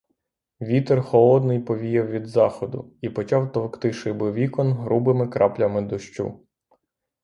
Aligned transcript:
Вітер 0.61 1.01
холодний 1.01 1.59
повіяв 1.59 2.07
від 2.07 2.27
заходу 2.27 2.93
і 3.01 3.09
почав 3.09 3.51
товкти 3.51 3.93
шиби 3.93 4.31
вікон 4.31 4.73
грубими 4.73 5.27
краплями 5.27 5.81
дощу. 5.81 6.45